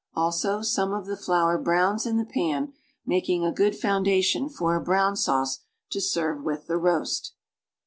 [0.15, 2.73] Also some of the flour browns in the pan,
[3.05, 5.59] making a good foundation for a brown sauce
[5.91, 7.35] to serve with the roast.